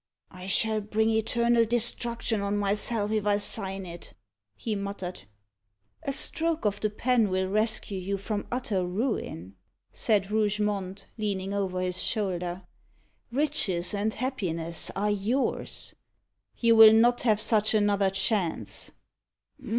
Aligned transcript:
"I 0.31 0.47
shall 0.47 0.81
bring 0.81 1.11
eternal 1.11 1.63
destruction 1.63 2.41
on 2.41 2.57
myself 2.57 3.11
if 3.11 3.27
I 3.27 3.37
sign 3.37 3.85
it," 3.85 4.15
he 4.55 4.73
muttered. 4.73 5.25
"A 6.01 6.11
stroke 6.11 6.65
of 6.65 6.79
the 6.81 6.89
pen 6.89 7.29
will 7.29 7.47
rescue 7.47 7.99
you 7.99 8.17
from 8.17 8.47
utter 8.51 8.83
ruin," 8.83 9.57
said 9.91 10.31
Rougemont, 10.31 11.05
leaning 11.19 11.53
over 11.53 11.81
his 11.81 12.01
shoulder. 12.01 12.63
"Riches 13.31 13.93
and 13.93 14.15
happiness 14.15 14.89
are 14.95 15.11
yours. 15.11 15.93
You 16.57 16.75
will 16.75 16.93
not 16.93 17.21
have 17.21 17.39
such 17.39 17.75
another 17.75 18.09
chance." 18.09 18.89